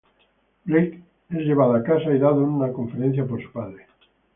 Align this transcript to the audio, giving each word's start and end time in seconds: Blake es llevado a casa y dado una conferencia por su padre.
Blake 0.65 1.03
es 1.29 1.37
llevado 1.41 1.75
a 1.75 1.83
casa 1.83 2.11
y 2.11 2.17
dado 2.17 2.43
una 2.43 2.73
conferencia 2.73 3.23
por 3.23 3.39
su 3.39 3.51
padre. 3.51 3.85